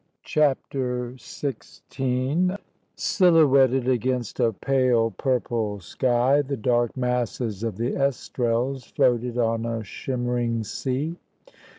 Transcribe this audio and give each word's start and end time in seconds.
CHAPTER 0.23 1.11
XVI 1.17 2.57
Silhouetted 2.95 3.87
against 3.87 4.39
a 4.39 4.51
pale 4.51 5.11
purple 5.11 5.79
sky, 5.79 6.41
the 6.41 6.57
dark 6.57 6.97
masses 6.97 7.61
of 7.61 7.77
the 7.77 7.91
Estrelles 7.95 8.83
floated 8.91 9.37
on 9.37 9.63
a 9.63 9.83
shimmering 9.83 10.63
sea. 10.63 11.17